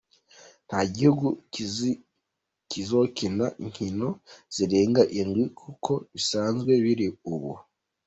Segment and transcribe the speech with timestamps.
[0.67, 1.27] Nta gihugu
[2.71, 4.07] kizokina inkino
[4.55, 7.53] zirenga indwi, nk'uko bisanzwe biri ubu.